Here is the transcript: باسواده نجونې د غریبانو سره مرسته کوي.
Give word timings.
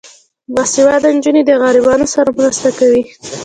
باسواده 0.53 1.09
نجونې 1.15 1.41
د 1.45 1.51
غریبانو 1.61 2.07
سره 2.15 2.29
مرسته 2.39 2.69
کوي. 2.79 3.01